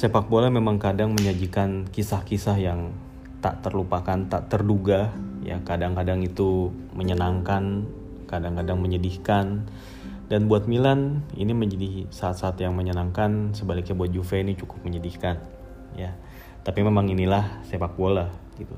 [0.00, 2.96] sepak bola memang kadang menyajikan kisah-kisah yang
[3.44, 5.12] tak terlupakan, tak terduga.
[5.44, 7.84] Ya, kadang-kadang itu menyenangkan,
[8.24, 9.68] kadang-kadang menyedihkan.
[10.32, 15.36] Dan buat Milan ini menjadi saat-saat yang menyenangkan, sebaliknya buat Juve ini cukup menyedihkan.
[15.92, 16.16] Ya,
[16.64, 18.72] tapi memang inilah sepak bola gitu.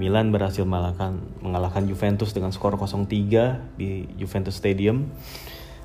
[0.00, 5.12] Milan berhasil mengalahkan, mengalahkan Juventus dengan skor 0-3 di Juventus Stadium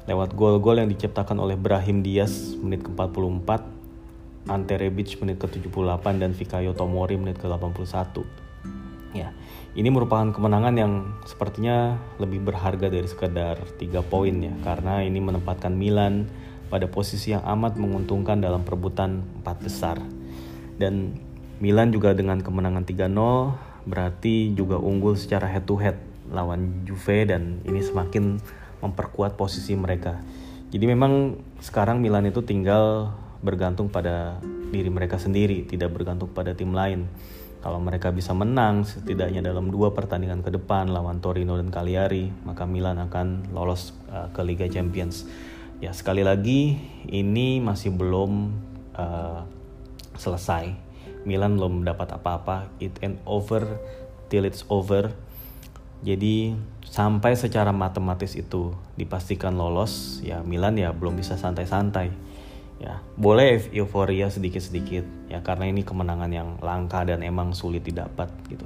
[0.08, 3.81] lewat gol-gol yang diciptakan oleh Brahim Diaz menit ke-44
[4.50, 8.26] Ante Rebic menit ke-78 dan Fikayo Tomori menit ke-81.
[9.12, 9.36] Ya,
[9.76, 10.94] ini merupakan kemenangan yang
[11.28, 16.32] sepertinya lebih berharga dari sekedar 3 poin ya karena ini menempatkan Milan
[16.72, 20.00] pada posisi yang amat menguntungkan dalam perebutan 4 besar.
[20.80, 21.20] Dan
[21.60, 26.00] Milan juga dengan kemenangan 3-0 berarti juga unggul secara head to head
[26.32, 28.40] lawan Juve dan ini semakin
[28.82, 30.18] memperkuat posisi mereka.
[30.72, 34.38] Jadi memang sekarang Milan itu tinggal bergantung pada
[34.72, 37.10] diri mereka sendiri, tidak bergantung pada tim lain.
[37.62, 42.66] Kalau mereka bisa menang setidaknya dalam dua pertandingan ke depan lawan Torino dan Cagliari, maka
[42.66, 45.30] Milan akan lolos uh, ke Liga Champions.
[45.78, 48.50] Ya sekali lagi ini masih belum
[48.98, 49.46] uh,
[50.18, 50.74] selesai.
[51.22, 52.74] Milan belum mendapat apa-apa.
[52.82, 53.78] It and over
[54.34, 55.14] till it's over.
[56.02, 62.31] Jadi sampai secara matematis itu dipastikan lolos, ya Milan ya belum bisa santai-santai
[62.82, 68.66] ya boleh euforia sedikit-sedikit ya karena ini kemenangan yang langka dan emang sulit didapat gitu.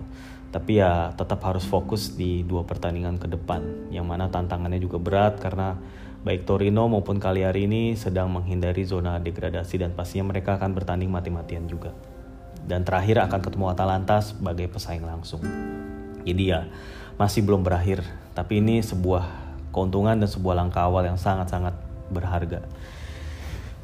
[0.56, 5.36] Tapi ya tetap harus fokus di dua pertandingan ke depan yang mana tantangannya juga berat
[5.44, 5.76] karena
[6.24, 11.68] baik Torino maupun Cagliari ini sedang menghindari zona degradasi dan pastinya mereka akan bertanding mati-matian
[11.68, 11.92] juga.
[12.66, 15.44] Dan terakhir akan ketemu Atalanta sebagai pesaing langsung.
[16.24, 16.66] Jadi ya
[17.20, 18.02] masih belum berakhir.
[18.32, 19.28] Tapi ini sebuah
[19.76, 21.76] keuntungan dan sebuah langkah awal yang sangat-sangat
[22.10, 22.64] berharga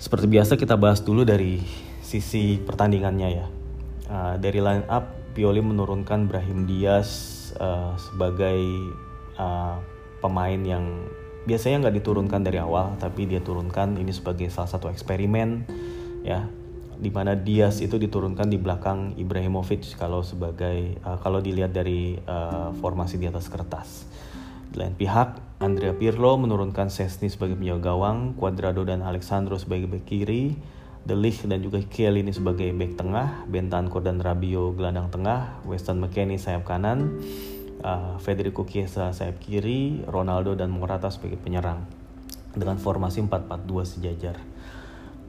[0.01, 1.61] seperti biasa kita bahas dulu dari
[2.01, 3.47] sisi pertandingannya ya.
[4.09, 8.59] Uh, dari line up Pioli menurunkan Brahim Diaz uh, sebagai
[9.37, 9.77] uh,
[10.19, 11.05] pemain yang
[11.45, 15.65] biasanya nggak diturunkan dari awal tapi dia turunkan ini sebagai salah satu eksperimen
[16.21, 16.45] ya
[17.01, 22.73] di mana Diaz itu diturunkan di belakang Ibrahimovic kalau sebagai uh, kalau dilihat dari uh,
[22.77, 24.05] formasi di atas kertas.
[24.69, 30.09] Di lain pihak, Andrea Pirlo menurunkan Sesni sebagai penjaga gawang, Cuadrado dan Alexandro sebagai bek
[30.09, 30.57] kiri,
[31.05, 36.41] De Ligt dan juga ini sebagai bek tengah, Bentancur dan Rabio gelandang tengah, Weston McKennie
[36.41, 37.21] sayap kanan,
[37.85, 41.85] uh, Federico Chiesa sayap kiri, Ronaldo dan Morata sebagai penyerang.
[42.57, 44.41] Dengan formasi 4-4-2 sejajar.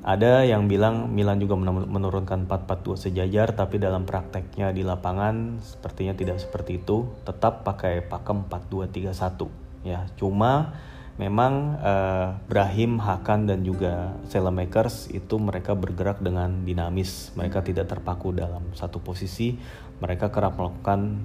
[0.01, 6.41] Ada yang bilang Milan juga menurunkan 4-4-2 sejajar tapi dalam prakteknya di lapangan sepertinya tidak
[6.41, 10.07] seperti itu, tetap pakai pakem 4-2-3-1 ya.
[10.19, 10.75] Cuma
[11.21, 17.31] memang uh, Brahim, Hakan dan juga Selemakers itu mereka bergerak dengan dinamis.
[17.37, 19.55] Mereka tidak terpaku dalam satu posisi.
[20.03, 21.23] Mereka kerap melakukan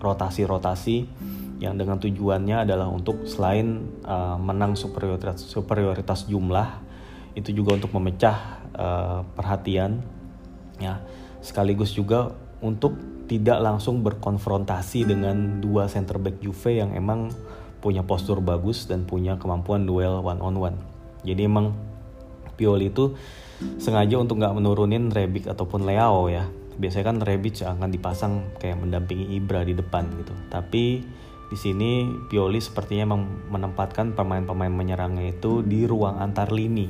[0.00, 0.96] rotasi-rotasi
[1.60, 6.80] yang dengan tujuannya adalah untuk selain uh, menang superioritas superioritas jumlah
[7.36, 10.00] itu juga untuk memecah uh, perhatian
[10.80, 11.04] ya
[11.44, 12.32] sekaligus juga
[12.64, 12.96] untuk
[13.28, 17.30] tidak langsung berkonfrontasi dengan dua center back Juve yang emang
[17.80, 20.78] punya postur bagus dan punya kemampuan duel one on one.
[21.24, 21.72] Jadi emang
[22.60, 23.16] Pioli itu
[23.80, 26.44] sengaja untuk nggak menurunin Rebic ataupun Leao ya.
[26.76, 30.32] Biasanya kan Rebic akan dipasang kayak mendampingi Ibra di depan gitu.
[30.52, 31.04] Tapi
[31.50, 36.88] di sini Pioli sepertinya memang menempatkan pemain-pemain menyerangnya itu di ruang antar lini.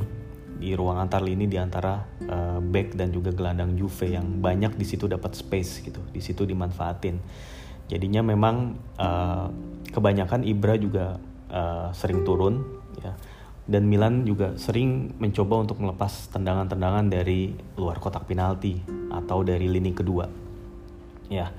[0.60, 1.96] Di ruang antar lini di antara
[2.28, 6.02] uh, back dan juga gelandang Juve yang banyak di situ dapat space gitu.
[6.12, 7.16] Di situ dimanfaatin
[7.90, 9.50] jadinya memang uh,
[9.90, 11.18] kebanyakan Ibra juga
[11.50, 12.62] uh, sering turun
[13.02, 13.18] ya.
[13.70, 19.90] Dan Milan juga sering mencoba untuk melepas tendangan-tendangan dari luar kotak penalti atau dari lini
[19.94, 20.26] kedua
[21.30, 21.50] ya.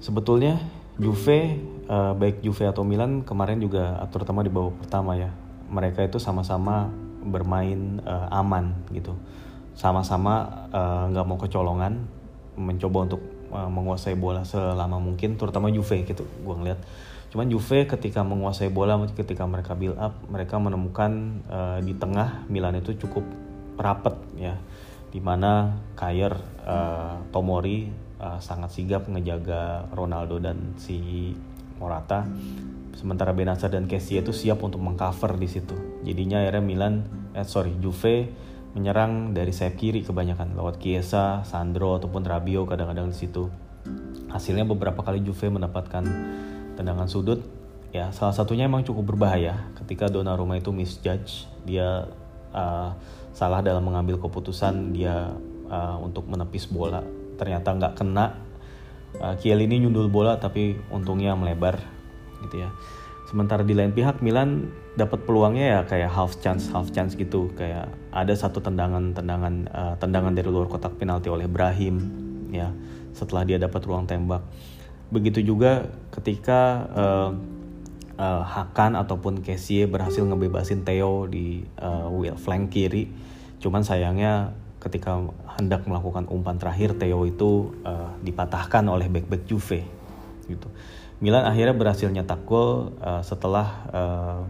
[0.00, 0.60] Sebetulnya
[0.96, 5.32] Juve uh, baik Juve atau Milan kemarin juga terutama di babak pertama ya
[5.68, 6.88] mereka itu sama-sama
[7.20, 9.12] bermain uh, aman gitu.
[9.76, 10.48] Sama-sama
[11.12, 12.04] nggak -sama, uh, mau kecolongan
[12.56, 16.80] mencoba untuk menguasai bola selama mungkin terutama Juve gitu gue ngeliat.
[17.30, 22.78] Cuman Juve ketika menguasai bola ketika mereka build up mereka menemukan uh, di tengah Milan
[22.78, 23.22] itu cukup
[23.78, 24.58] rapet ya
[25.10, 26.34] di mana Kayer
[26.66, 31.30] uh, Tomori uh, sangat sigap ngejaga Ronaldo dan si
[31.78, 32.26] Morata.
[32.94, 36.02] Sementara Benasa dan Kessie itu siap untuk mengcover di situ.
[36.04, 36.94] Jadinya akhirnya Milan
[37.32, 38.28] eh sorry Juve
[38.72, 43.50] menyerang dari sayap kiri kebanyakan lewat Chiesa, Sandro ataupun Rabio kadang-kadang di situ.
[44.30, 46.06] Hasilnya beberapa kali Juve mendapatkan
[46.78, 47.42] tendangan sudut.
[47.90, 51.50] Ya salah satunya emang cukup berbahaya ketika Donnarumma itu misjudge.
[51.66, 52.06] Dia
[52.54, 52.90] uh,
[53.34, 55.34] salah dalam mengambil keputusan dia
[55.66, 57.02] uh, untuk menepis bola.
[57.34, 58.38] Ternyata nggak kena.
[59.18, 61.82] Uh, Chiellini nyundul bola tapi untungnya melebar
[62.46, 62.70] gitu ya
[63.30, 67.46] sementara di lain pihak Milan dapat peluangnya ya kayak half chance half chance gitu.
[67.54, 72.02] Kayak ada satu tendangan tendangan uh, tendangan dari luar kotak penalti oleh Brahim
[72.50, 72.74] ya.
[73.14, 74.42] Setelah dia dapat ruang tembak.
[75.14, 77.30] Begitu juga ketika uh,
[78.18, 83.06] uh, Hakan ataupun Kessie berhasil ngebebasin Theo di uh, wheel flank kiri.
[83.62, 85.22] Cuman sayangnya ketika
[85.60, 89.86] hendak melakukan umpan terakhir Theo itu uh, dipatahkan oleh back-back Juve
[90.50, 90.66] gitu.
[91.20, 94.40] Milan akhirnya berhasil nyetak gol uh, setelah uh,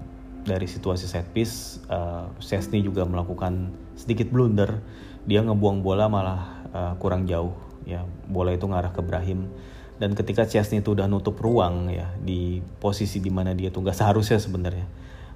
[0.46, 4.78] dari situasi set piece uh, Sesni juga melakukan sedikit blunder.
[5.26, 7.52] Dia ngebuang bola malah uh, kurang jauh
[7.82, 8.06] ya.
[8.30, 9.50] Bola itu ngarah ke Brahim.
[9.98, 13.98] Dan ketika Chesney itu udah nutup ruang ya di posisi di mana dia tuh gak
[13.98, 14.88] seharusnya sebenarnya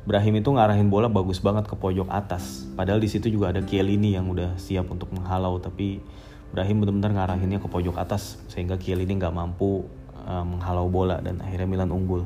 [0.05, 2.69] Brahim itu ngarahin bola bagus banget ke pojok atas.
[2.77, 6.05] Padahal di situ juga ada Chiellini yang udah siap untuk menghalau tapi
[6.53, 9.89] Brahim benar-benar ngarahinnya ke pojok atas sehingga Chiellini nggak mampu
[10.27, 12.25] uh, menghalau bola dan akhirnya Milan unggul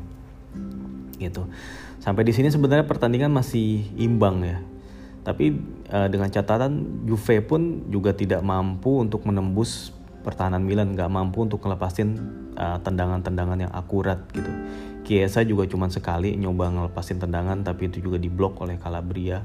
[1.18, 1.46] gitu
[1.98, 4.58] sampai di sini sebenarnya pertandingan masih imbang ya
[5.28, 5.60] tapi
[5.92, 9.92] uh, dengan catatan Juve pun juga tidak mampu untuk menembus
[10.24, 12.16] pertahanan Milan nggak mampu untuk ngelepasin
[12.56, 14.48] uh, tendangan-tendangan yang akurat gitu.
[15.04, 19.44] Chiesa juga cuma sekali nyoba ngelepasin tendangan tapi itu juga diblok oleh Calabria.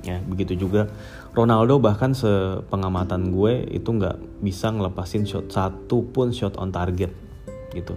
[0.00, 0.88] Ya, begitu juga
[1.36, 7.12] Ronaldo bahkan sepengamatan gue itu nggak bisa ngelepasin shot satu pun shot on target
[7.72, 7.94] gitu.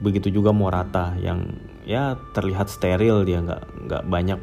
[0.00, 4.38] Begitu juga Morata yang ya terlihat steril dia nggak nggak banyak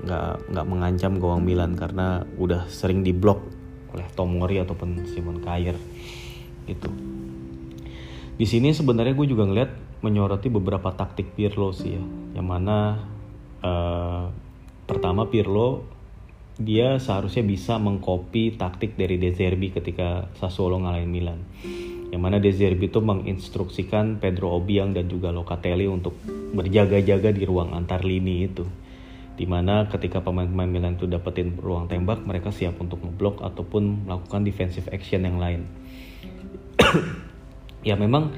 [0.00, 3.40] nggak nggak mengancam gawang Milan karena udah sering diblok
[3.92, 5.76] oleh Tomori ataupun Simon Kjaer
[6.70, 6.90] itu
[8.40, 12.04] di sini sebenarnya gue juga ngeliat menyoroti beberapa taktik Pirlo sih ya
[12.40, 13.04] yang mana
[13.60, 14.32] uh,
[14.88, 15.84] pertama Pirlo
[16.60, 21.40] dia seharusnya bisa mengcopy taktik dari De Zerbi ketika Sassuolo ngalahin Milan
[22.10, 26.18] yang mana De Zerbi itu menginstruksikan Pedro Obiang dan juga Locatelli untuk
[26.54, 28.66] berjaga-jaga di ruang antar lini itu
[29.38, 34.44] di mana ketika pemain-pemain Milan itu dapetin ruang tembak mereka siap untuk ngeblok ataupun melakukan
[34.44, 35.64] defensive action yang lain
[37.88, 38.34] ya memang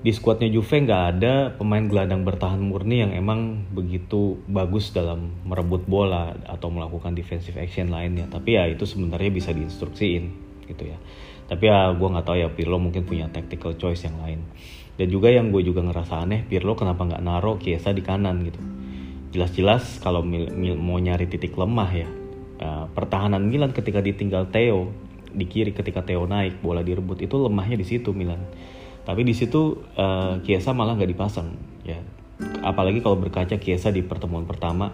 [0.00, 5.84] di skuadnya Juve nggak ada pemain gelandang bertahan murni yang emang begitu bagus dalam merebut
[5.84, 8.24] bola atau melakukan defensive action lainnya.
[8.32, 10.24] Tapi ya itu sebenarnya bisa diinstruksiin
[10.72, 10.96] gitu ya.
[11.50, 14.46] Tapi ya gue nggak tahu ya Pirlo mungkin punya tactical choice yang lain.
[14.94, 18.62] Dan juga yang gue juga ngerasa aneh Pirlo kenapa nggak naro Chiesa di kanan gitu.
[19.34, 22.08] Jelas-jelas kalau mau nyari titik lemah ya
[22.60, 24.92] uh, pertahanan Milan ketika ditinggal Theo
[25.32, 28.44] di kiri ketika Theo naik bola direbut itu lemahnya di situ Milan
[29.08, 31.98] tapi di situ uh, Chiesa malah nggak dipasang ya
[32.60, 34.92] apalagi kalau berkaca Chiesa di pertemuan pertama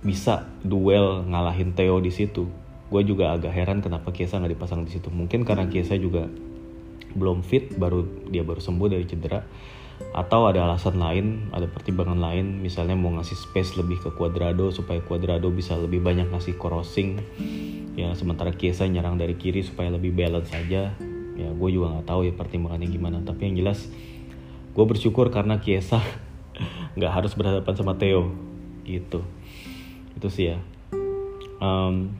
[0.00, 2.48] bisa duel ngalahin Theo di situ
[2.90, 5.08] gue juga agak heran kenapa Chiesa nggak dipasang di situ.
[5.14, 6.26] Mungkin karena Chiesa juga
[7.14, 9.46] belum fit baru dia baru sembuh dari cedera.
[10.10, 14.98] Atau ada alasan lain, ada pertimbangan lain, misalnya mau ngasih space lebih ke Cuadrado supaya
[15.04, 17.20] Cuadrado bisa lebih banyak ngasih crossing,
[18.00, 20.96] ya sementara Kiesa nyerang dari kiri supaya lebih balance saja,
[21.36, 23.92] ya gue juga nggak tahu ya pertimbangannya gimana, tapi yang jelas
[24.72, 26.00] gue bersyukur karena Kiesa
[26.96, 28.32] nggak harus berhadapan sama Theo,
[28.88, 29.20] gitu,
[30.16, 30.58] itu sih ya.
[31.60, 32.16] Um,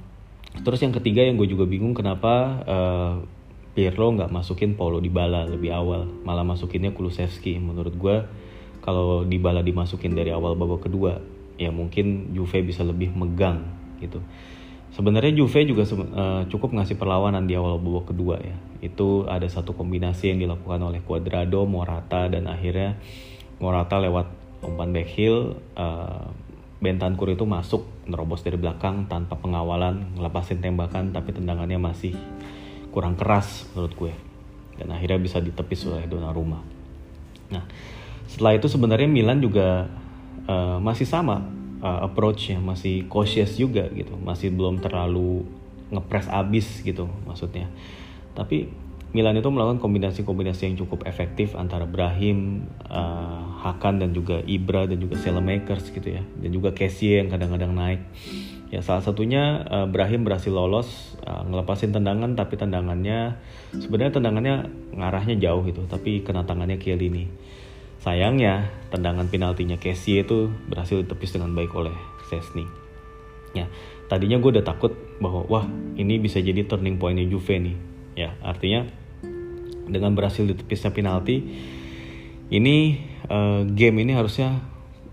[0.50, 2.33] terus yang ketiga yang gue juga bingung kenapa
[2.66, 3.14] uh,
[3.71, 7.62] Pirlo nggak masukin Paulo Dybala lebih awal, malah masukinnya Kulusevski.
[7.62, 8.16] Menurut gue
[8.83, 11.23] kalau Dybala dimasukin dari awal babak kedua,
[11.54, 13.62] ya mungkin Juve bisa lebih megang
[14.02, 14.19] gitu.
[14.90, 18.59] Sebenarnya Juve juga uh, cukup ngasih perlawanan di awal babak kedua ya.
[18.83, 22.99] Itu ada satu kombinasi yang dilakukan oleh Cuadrado, Morata dan akhirnya
[23.62, 24.26] Morata lewat
[24.66, 26.26] umpan backheel uh,
[26.81, 32.17] Bentancur itu masuk nerobos dari belakang tanpa pengawalan, ngelepasin tembakan tapi tendangannya masih
[32.89, 34.15] kurang keras menurut gue.
[34.81, 36.65] Dan akhirnya bisa ditepis oleh Donnarumma.
[37.53, 37.65] Nah
[38.25, 39.93] setelah itu sebenarnya Milan juga
[40.49, 41.45] uh, masih sama
[41.85, 44.17] uh, approachnya masih cautious juga gitu.
[44.17, 45.45] Masih belum terlalu
[45.93, 47.69] ngepres abis gitu maksudnya.
[48.33, 48.73] Tapi
[49.11, 55.02] Milan itu melakukan kombinasi-kombinasi yang cukup efektif antara Brahim, uh, Hakan dan juga Ibra dan
[55.02, 58.00] juga Selemakers gitu ya dan juga Kessie yang kadang-kadang naik
[58.71, 63.35] Ya salah satunya uh, Brahim berhasil lolos uh, ngelepasin tendangan tapi tendangannya
[63.75, 64.55] sebenarnya tendangannya
[64.95, 67.26] ngarahnya jauh gitu tapi kena tangannya Chiellini.
[67.99, 71.93] Sayangnya tendangan penaltinya Kessie itu berhasil ditepis dengan baik oleh
[72.31, 72.62] Sesni.
[73.59, 73.67] Ya,
[74.07, 75.67] tadinya gue udah takut bahwa wah
[75.99, 77.76] ini bisa jadi turning pointnya Juve nih.
[78.14, 78.87] Ya, artinya
[79.91, 81.43] dengan berhasil ditepisnya penalti
[82.51, 82.99] ini
[83.31, 84.59] uh, game ini harusnya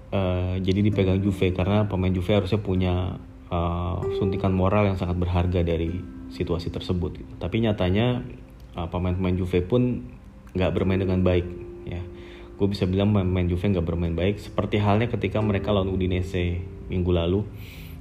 [0.09, 3.21] uh, jadi dipegang Juve karena pemain Juve harusnya punya
[3.53, 5.93] uh, suntikan moral yang sangat berharga dari
[6.33, 7.21] situasi tersebut.
[7.37, 8.25] Tapi nyatanya
[8.73, 10.03] uh, pemain-pemain Juve pun
[10.57, 11.45] nggak bermain dengan baik.
[11.87, 12.01] Ya,
[12.57, 14.41] gue bisa bilang pemain Juve nggak bermain baik.
[14.41, 17.45] Seperti halnya ketika mereka lawan Udinese minggu lalu,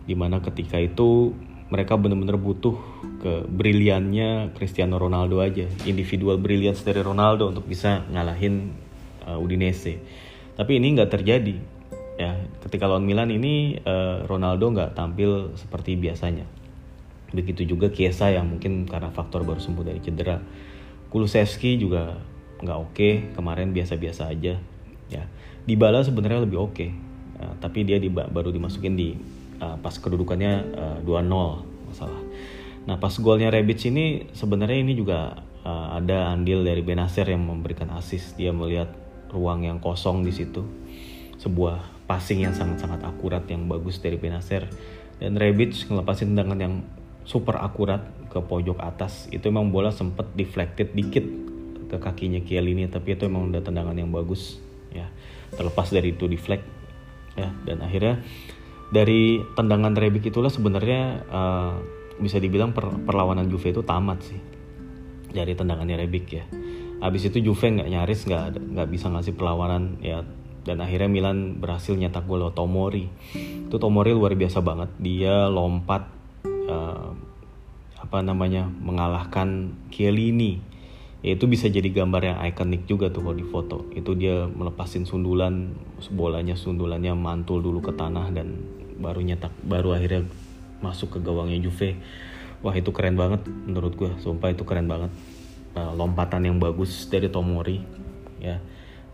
[0.09, 2.79] di mana ketika itu mereka benar-benar butuh
[3.19, 8.71] ke briliannya Cristiano Ronaldo aja, individual brilliance dari Ronaldo untuk bisa ngalahin
[9.27, 9.99] uh, Udinese.
[10.55, 11.57] Tapi ini nggak terjadi.
[12.17, 12.33] Ya,
[12.65, 16.47] ketika lawan Milan ini uh, Ronaldo nggak tampil seperti biasanya.
[17.35, 20.39] Begitu juga Chiesa yang mungkin karena faktor baru sembuh dari cedera.
[21.11, 22.17] Kulusevski juga
[22.63, 23.15] nggak oke, okay.
[23.35, 24.57] kemarin biasa-biasa aja.
[25.11, 25.23] Ya,
[25.67, 26.91] Dybala sebenarnya lebih oke, okay.
[27.43, 29.19] uh, tapi dia di, baru dimasukin di
[29.61, 32.21] uh, pas kedudukannya uh, 2-0 masalah.
[32.87, 37.91] Nah pas golnya Rebic ini sebenarnya ini juga uh, ada andil dari Benacer yang memberikan
[37.95, 38.39] assist.
[38.39, 38.93] Dia melihat
[39.33, 40.63] ruang yang kosong di situ.
[41.37, 44.71] Sebuah passing yang sangat-sangat akurat yang bagus dari Benacer.
[45.19, 46.75] Dan Rebic ngelepasin tendangan yang
[47.27, 49.27] super akurat ke pojok atas.
[49.35, 51.25] Itu emang bola sempet deflected dikit
[51.87, 54.59] ke kakinya Chiellini tapi itu emang udah tendangan yang bagus
[54.91, 55.07] ya
[55.55, 56.67] terlepas dari itu deflect
[57.39, 58.21] ya dan akhirnya
[58.91, 61.75] dari tendangan Rebic itulah sebenarnya uh,
[62.23, 64.41] bisa dibilang per, perlawanan Juve itu tamat sih
[65.31, 66.45] dari tendangannya Rebic ya.
[67.03, 70.25] Abis itu Juve nggak nyaris nggak nggak bisa ngasih perlawanan ya
[70.67, 73.07] dan akhirnya Milan berhasil nyetak gol Tomori.
[73.71, 74.91] Itu Tomori luar biasa banget.
[74.99, 76.03] Dia lompat
[76.47, 77.15] uh,
[78.03, 80.76] apa namanya mengalahkan Chiellini.
[81.25, 83.89] Ya, itu bisa jadi gambar yang ikonik juga tuh kalau di foto.
[83.97, 85.73] Itu dia melepasin sundulan
[86.13, 88.61] bolanya sundulannya mantul dulu ke tanah dan
[89.01, 90.29] baru nyetak baru akhirnya
[90.85, 91.97] masuk ke gawangnya Juve.
[92.61, 95.13] Wah itu keren banget menurut gue sumpah itu keren banget.
[95.77, 97.81] Uh, lompatan yang bagus dari Tomori
[98.41, 98.61] ya.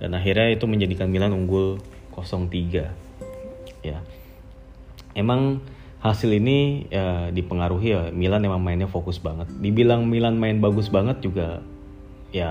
[0.02, 1.78] Dan akhirnya itu menjadikan Milan unggul
[2.14, 2.90] 0-3
[3.82, 3.98] ya.
[5.14, 5.62] Emang
[6.02, 8.02] hasil ini ya, dipengaruhi ya.
[8.10, 9.46] Milan emang mainnya fokus banget.
[9.62, 11.62] Dibilang Milan main bagus banget juga
[12.32, 12.50] ya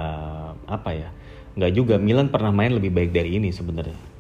[0.69, 1.09] apa ya
[1.57, 1.95] nggak juga.
[1.99, 4.11] Milan pernah main lebih baik dari ini sebenarnya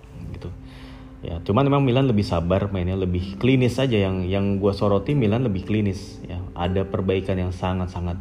[1.21, 5.45] ya cuman memang Milan lebih sabar mainnya lebih klinis saja yang yang gue soroti Milan
[5.45, 6.41] lebih klinis ya.
[6.57, 8.17] Ada perbaikan yang sangat sangat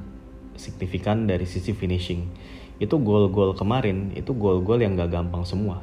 [0.61, 2.29] signifikan dari sisi finishing.
[2.77, 5.81] Itu gol-gol kemarin itu gol-gol yang gak gampang semua.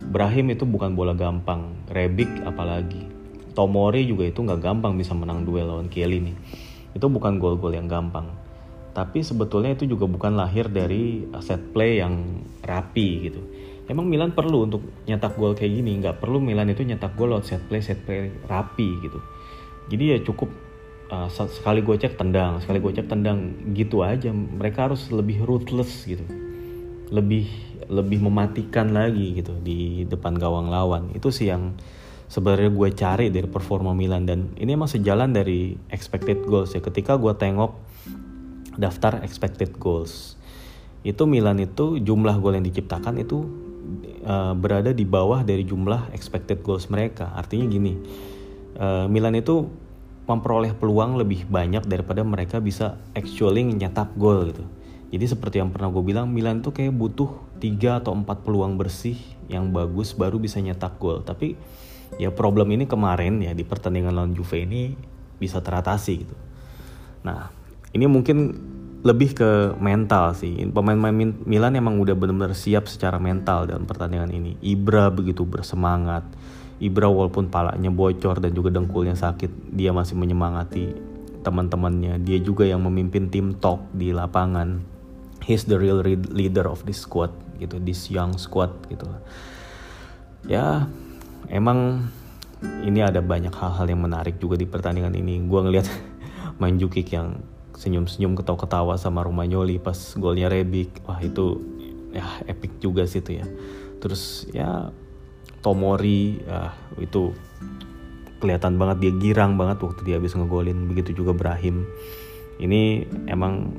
[0.00, 3.04] Brahim itu bukan bola gampang Rebic apalagi.
[3.52, 6.32] Tomori juga itu gak gampang bisa menang duel lawan Chiellini.
[6.96, 8.32] Itu bukan gol-gol yang gampang
[8.90, 13.40] tapi sebetulnya itu juga bukan lahir dari set play yang rapi gitu.
[13.90, 17.46] Emang Milan perlu untuk nyetak gol kayak gini nggak perlu Milan itu nyetak gol lewat
[17.46, 19.18] set play set play rapi gitu.
[19.90, 20.50] Jadi ya cukup
[21.10, 23.38] uh, sekali cek tendang sekali gue cek tendang
[23.74, 24.30] gitu aja.
[24.30, 26.22] Mereka harus lebih ruthless gitu.
[27.10, 27.50] Lebih
[27.90, 31.10] lebih mematikan lagi gitu di depan gawang lawan.
[31.10, 31.74] Itu sih yang
[32.30, 34.22] sebenarnya gue cari dari performa Milan.
[34.22, 36.78] Dan ini emang sejalan dari expected goals ya.
[36.78, 37.89] Ketika gue tengok
[38.80, 40.40] daftar expected goals
[41.00, 43.48] itu Milan itu jumlah gol yang diciptakan itu
[44.24, 47.32] uh, berada di bawah dari jumlah expected goals mereka.
[47.32, 47.96] Artinya gini,
[48.76, 49.64] uh, Milan itu
[50.28, 54.64] memperoleh peluang lebih banyak daripada mereka bisa actually nyetak gol gitu.
[55.10, 59.18] Jadi seperti yang pernah gue bilang, Milan tuh kayak butuh 3 atau 4 peluang bersih
[59.50, 61.24] yang bagus baru bisa nyetak gol.
[61.24, 61.56] Tapi
[62.20, 64.94] ya problem ini kemarin ya di pertandingan lawan Juve ini
[65.40, 66.36] bisa teratasi gitu.
[67.26, 67.59] Nah,
[67.90, 68.70] ini mungkin
[69.00, 70.60] lebih ke mental sih.
[70.68, 74.60] Pemain-pemain Milan emang udah benar-benar siap secara mental dalam pertandingan ini.
[74.60, 76.22] Ibra begitu bersemangat.
[76.80, 80.96] Ibra walaupun palanya bocor dan juga dengkulnya sakit, dia masih menyemangati
[81.40, 82.20] teman-temannya.
[82.20, 84.84] Dia juga yang memimpin tim talk di lapangan.
[85.40, 89.08] He's the real leader of this squad gitu, this young squad gitu.
[90.44, 90.88] Ya,
[91.48, 92.08] emang
[92.84, 95.40] ini ada banyak hal-hal yang menarik juga di pertandingan ini.
[95.48, 95.88] Gua ngelihat
[96.60, 97.40] Manjukic yang
[97.76, 101.02] senyum-senyum ketawa-ketawa sama Romagnoli pas golnya Rebic.
[101.06, 101.60] Wah itu
[102.10, 103.46] ya epic juga sih itu ya.
[104.02, 104.90] Terus ya
[105.60, 107.36] Tomori ya itu
[108.40, 110.88] kelihatan banget dia girang banget waktu dia habis ngegolin.
[110.88, 111.84] Begitu juga Brahim.
[112.60, 113.72] Ini emang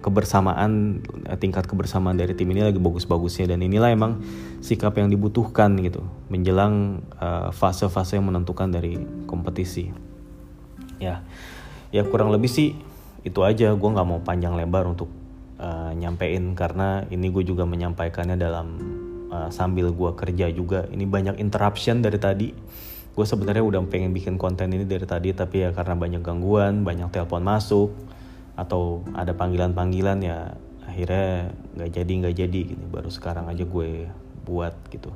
[0.00, 1.04] kebersamaan
[1.36, 3.52] tingkat kebersamaan dari tim ini lagi bagus-bagusnya.
[3.52, 4.20] Dan inilah emang
[4.60, 9.92] sikap yang dibutuhkan gitu menjelang uh, fase-fase yang menentukan dari kompetisi.
[11.00, 11.24] Ya
[11.90, 12.89] ya kurang lebih sih
[13.20, 15.12] itu aja gue nggak mau panjang lebar untuk
[15.60, 18.66] uh, nyampein karena ini gue juga menyampaikannya dalam
[19.28, 20.88] uh, sambil gue kerja juga.
[20.88, 22.48] Ini banyak interruption dari tadi.
[23.10, 27.10] Gue sebenarnya udah pengen bikin konten ini dari tadi tapi ya karena banyak gangguan banyak
[27.12, 27.90] telepon masuk
[28.54, 30.54] atau ada panggilan-panggilan ya
[30.86, 32.84] akhirnya nggak jadi nggak jadi gitu.
[32.88, 34.08] Baru sekarang aja gue
[34.48, 35.12] buat gitu.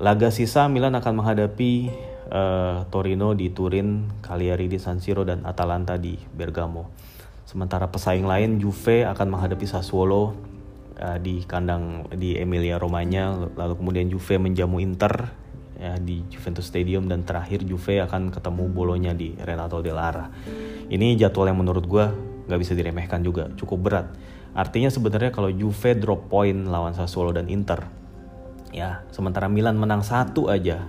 [0.00, 1.92] Laga sisa Milan akan menghadapi
[2.32, 6.88] uh, Torino di Turin, Cagliari di San Siro dan Atalanta di Bergamo.
[7.44, 10.32] Sementara pesaing lain Juve akan menghadapi Sassuolo
[10.96, 15.28] uh, di kandang di Emilia Romagna, lalu kemudian Juve menjamu Inter
[15.76, 20.30] ya di Juventus Stadium dan terakhir Juve akan ketemu Bolonya di Renato Dell'Ara.
[20.88, 22.04] Ini jadwal yang menurut gue
[22.46, 24.06] nggak bisa diremehkan juga, cukup berat.
[24.52, 27.88] Artinya sebenarnya kalau Juve drop point lawan Sassuolo dan Inter,
[28.70, 30.86] ya sementara Milan menang satu aja,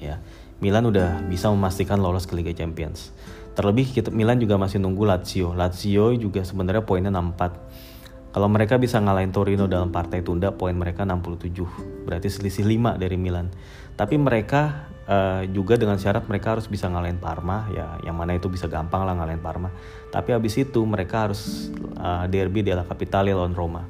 [0.00, 0.18] ya
[0.62, 3.10] Milan udah bisa memastikan lolos ke Liga Champions.
[3.58, 5.52] Terlebih kita, Milan juga masih nunggu Lazio.
[5.52, 11.04] Lazio juga sebenarnya poinnya 64 kalau mereka bisa ngalahin Torino dalam partai tunda, poin mereka
[11.04, 12.08] 67.
[12.08, 13.52] Berarti selisih 5 dari Milan.
[13.92, 18.48] Tapi mereka uh, juga dengan syarat mereka harus bisa ngalahin Parma, ya yang mana itu
[18.48, 19.68] bisa gampang lah ngalahin Parma.
[20.08, 21.68] Tapi habis itu mereka harus
[22.00, 23.84] uh, derby della Capitale lawan Roma.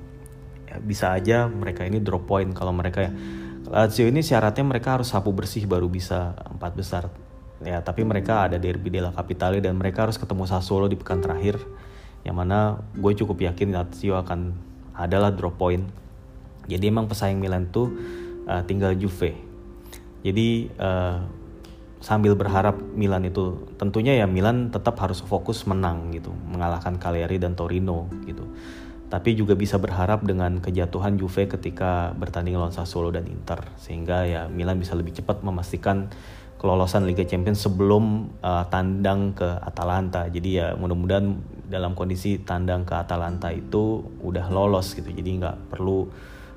[0.67, 3.15] Ya, bisa aja mereka ini drop point kalau mereka ya.
[3.69, 7.05] Lazio ini syaratnya mereka harus sapu bersih baru bisa empat besar.
[7.63, 11.63] Ya, tapi mereka ada derby della Capitale dan mereka harus ketemu Sassuolo di pekan terakhir
[12.27, 14.55] yang mana gue cukup yakin Lazio akan
[14.99, 15.87] adalah drop point.
[16.67, 17.91] Jadi emang pesaing Milan tuh
[18.51, 19.39] uh, tinggal Juve.
[20.23, 21.23] Jadi uh,
[22.03, 27.55] sambil berharap Milan itu tentunya ya Milan tetap harus fokus menang gitu mengalahkan Cagliari dan
[27.55, 28.43] Torino gitu
[29.13, 34.49] tapi juga bisa berharap dengan kejatuhan Juve ketika bertanding lawan Sassuolo dan Inter sehingga ya
[34.49, 36.09] Milan bisa lebih cepat memastikan
[36.57, 40.33] kelolosan Liga Champions sebelum uh, tandang ke Atalanta.
[40.33, 41.29] Jadi ya mudah-mudahan
[41.69, 45.13] dalam kondisi tandang ke Atalanta itu udah lolos gitu.
[45.13, 46.09] Jadi nggak perlu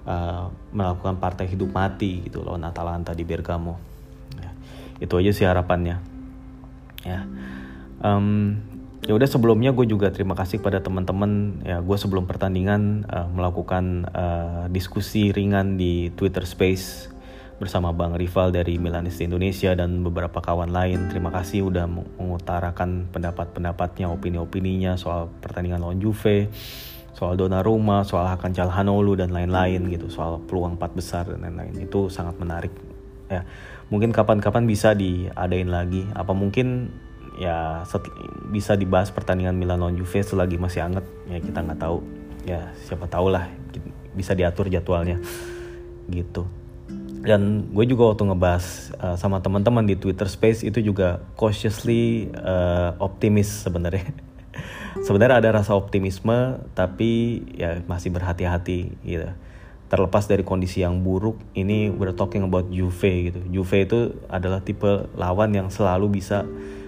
[0.07, 3.75] uh, melakukan partai hidup mati gitu lawan Atalanta di Bergamo.
[4.39, 4.51] Ya,
[5.03, 5.99] itu aja sih harapannya.
[7.03, 7.27] Ya.
[7.99, 8.61] Um,
[9.03, 14.07] ya udah sebelumnya gue juga terima kasih pada teman-teman ya gue sebelum pertandingan uh, melakukan
[14.15, 17.11] uh, diskusi ringan di Twitter Space
[17.55, 21.07] bersama Bang Rival dari Milanis Indonesia dan beberapa kawan lain.
[21.07, 26.51] Terima kasih udah mengutarakan pendapat-pendapatnya, opini-opininya soal pertandingan lawan Juve,
[27.15, 31.79] soal Donnarumma, soal Hakan Calhanoglu dan lain-lain gitu, soal peluang empat besar dan lain-lain.
[31.79, 32.75] Itu sangat menarik.
[33.31, 33.47] Ya,
[33.87, 36.03] mungkin kapan-kapan bisa diadain lagi.
[36.11, 36.91] Apa mungkin
[37.35, 37.83] ya
[38.51, 41.99] bisa dibahas pertandingan Milan lawan Juve selagi masih anget ya kita nggak tahu
[42.47, 43.51] ya siapa tahu lah
[44.15, 45.19] bisa diatur jadwalnya
[46.07, 46.47] gitu
[47.25, 48.65] dan gue juga waktu ngebahas
[49.01, 54.13] uh, sama teman-teman di Twitter Space itu juga cautiously uh, optimis sebenarnya.
[55.09, 59.33] sebenarnya ada rasa optimisme tapi ya masih berhati-hati gitu.
[59.89, 63.41] Terlepas dari kondisi yang buruk, ini we're talking about Juve gitu.
[63.49, 66.45] Juve itu adalah tipe lawan yang selalu bisa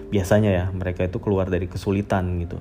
[0.08, 2.58] biasanya ya mereka itu keluar dari kesulitan gitu.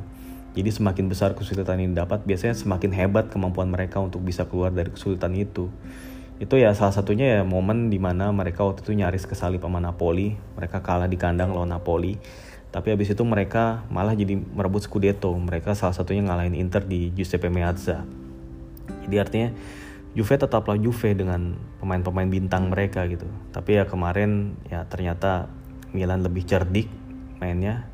[0.58, 4.90] Jadi semakin besar kesulitan ini dapat, biasanya semakin hebat kemampuan mereka untuk bisa keluar dari
[4.90, 5.70] kesulitan itu.
[6.42, 10.34] Itu ya salah satunya ya momen di mana mereka waktu itu nyaris kesalip sama Napoli.
[10.58, 12.18] Mereka kalah di kandang lawan Napoli.
[12.74, 15.30] Tapi habis itu mereka malah jadi merebut Scudetto.
[15.34, 18.06] Mereka salah satunya ngalahin Inter di Giuseppe Meazza.
[19.06, 19.50] Jadi artinya
[20.18, 23.30] Juve tetaplah Juve dengan pemain-pemain bintang mereka gitu.
[23.54, 25.50] Tapi ya kemarin ya ternyata
[25.94, 26.90] Milan lebih cerdik
[27.38, 27.88] mainnya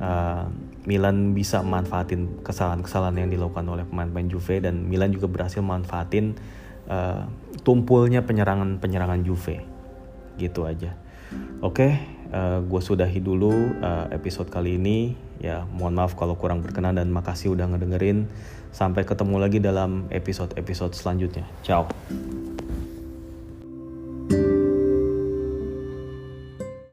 [0.00, 0.48] uh,
[0.88, 6.32] Milan bisa manfaatin kesalahan-kesalahan yang dilakukan oleh pemain-pemain Juve dan Milan juga berhasil manfaatin
[6.88, 7.28] uh,
[7.60, 9.60] tumpulnya penyerangan-penyerangan Juve
[10.40, 10.96] gitu aja.
[11.60, 11.92] Oke, okay,
[12.32, 13.52] uh, eh, gue sudahi dulu
[13.84, 15.12] uh, episode kali ini.
[15.44, 18.24] Ya, mohon maaf kalau kurang berkenan dan makasih udah ngedengerin.
[18.72, 21.44] Sampai ketemu lagi dalam episode-episode selanjutnya.
[21.60, 21.84] Ciao.